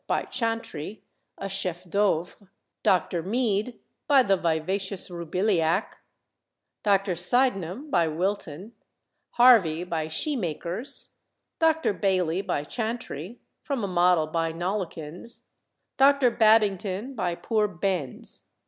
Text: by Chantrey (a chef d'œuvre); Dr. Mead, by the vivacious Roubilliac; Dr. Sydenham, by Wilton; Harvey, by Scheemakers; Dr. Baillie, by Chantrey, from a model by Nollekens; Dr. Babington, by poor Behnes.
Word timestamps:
by 0.07 0.23
Chantrey 0.23 1.03
(a 1.37 1.47
chef 1.47 1.83
d'œuvre); 1.83 2.49
Dr. 2.81 3.21
Mead, 3.21 3.77
by 4.07 4.23
the 4.23 4.35
vivacious 4.35 5.11
Roubilliac; 5.11 5.99
Dr. 6.81 7.15
Sydenham, 7.15 7.91
by 7.91 8.07
Wilton; 8.07 8.71
Harvey, 9.33 9.83
by 9.83 10.07
Scheemakers; 10.07 11.09
Dr. 11.59 11.93
Baillie, 11.93 12.41
by 12.41 12.63
Chantrey, 12.63 13.41
from 13.61 13.83
a 13.83 13.87
model 13.87 14.25
by 14.25 14.51
Nollekens; 14.51 15.45
Dr. 15.97 16.31
Babington, 16.31 17.13
by 17.13 17.35
poor 17.35 17.67
Behnes. 17.67 18.45